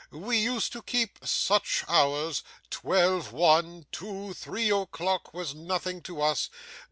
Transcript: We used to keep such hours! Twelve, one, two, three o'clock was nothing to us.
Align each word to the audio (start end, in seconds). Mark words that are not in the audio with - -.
We 0.09 0.39
used 0.39 0.71
to 0.73 0.81
keep 0.81 1.19
such 1.21 1.83
hours! 1.87 2.41
Twelve, 2.71 3.31
one, 3.31 3.85
two, 3.91 4.33
three 4.33 4.71
o'clock 4.71 5.31
was 5.31 5.53
nothing 5.53 6.01
to 6.01 6.23
us. 6.23 6.49